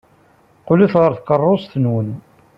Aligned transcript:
Qqlet 0.61 0.93
ɣer 1.01 1.11
tkeṛṛust-nwen! 1.15 2.09